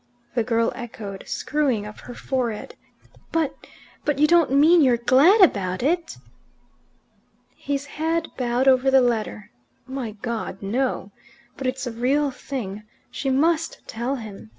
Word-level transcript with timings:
the 0.33 0.43
girl 0.43 0.71
echoed, 0.73 1.27
screwing 1.27 1.85
up 1.85 1.99
her 1.99 2.15
forehead. 2.15 2.73
"But 3.31 3.53
but 4.03 4.17
you 4.17 4.25
don't 4.25 4.49
mean 4.51 4.81
you're 4.81 4.97
glad 4.97 5.41
about 5.41 5.83
it?" 5.83 6.17
His 7.55 7.85
head 7.85 8.29
bowed 8.35 8.67
over 8.67 8.89
the 8.89 8.99
letter. 8.99 9.51
"My 9.85 10.13
God 10.13 10.63
no! 10.63 11.11
But 11.55 11.67
it's 11.67 11.85
a 11.85 11.91
real 11.91 12.31
thing. 12.31 12.81
She 13.11 13.29
must 13.29 13.87
tell 13.87 14.15
him. 14.15 14.49